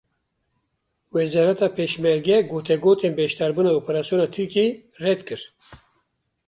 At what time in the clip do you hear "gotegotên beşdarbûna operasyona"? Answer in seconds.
2.51-4.27